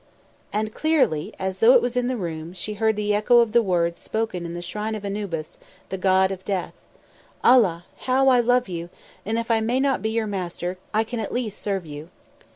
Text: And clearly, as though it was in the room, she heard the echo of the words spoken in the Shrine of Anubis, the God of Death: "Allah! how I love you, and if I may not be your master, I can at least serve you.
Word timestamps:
And 0.51 0.73
clearly, 0.73 1.31
as 1.37 1.59
though 1.59 1.73
it 1.73 1.81
was 1.83 1.95
in 1.95 2.07
the 2.07 2.17
room, 2.17 2.53
she 2.53 2.73
heard 2.73 2.95
the 2.95 3.13
echo 3.13 3.37
of 3.39 3.51
the 3.51 3.61
words 3.61 3.99
spoken 3.99 4.47
in 4.47 4.55
the 4.55 4.61
Shrine 4.63 4.95
of 4.95 5.05
Anubis, 5.05 5.59
the 5.89 5.97
God 5.99 6.31
of 6.31 6.43
Death: 6.43 6.73
"Allah! 7.43 7.85
how 8.07 8.27
I 8.27 8.39
love 8.39 8.67
you, 8.67 8.89
and 9.27 9.37
if 9.37 9.51
I 9.51 9.61
may 9.61 9.79
not 9.79 10.01
be 10.01 10.09
your 10.09 10.25
master, 10.25 10.79
I 10.91 11.03
can 11.03 11.19
at 11.19 11.31
least 11.31 11.61
serve 11.61 11.85
you. 11.85 12.09